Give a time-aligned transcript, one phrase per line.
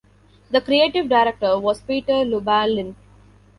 [0.49, 2.95] The Creative Director was Peter Lubalin.